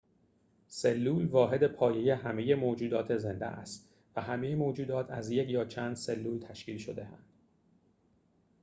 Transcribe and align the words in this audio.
سلول 0.67 1.25
واحد 1.27 1.67
پایه 1.67 2.15
همه 2.15 2.55
موجودات 2.55 3.17
زنده 3.17 3.45
است 3.45 3.89
و 4.15 4.21
همه 4.21 4.55
موجودات 4.55 5.11
از 5.11 5.29
یک 5.31 5.49
یا 5.49 5.65
چند 5.65 5.95
سلول 5.95 6.39
تشکیل 6.39 6.77
شده‌اند 6.77 7.25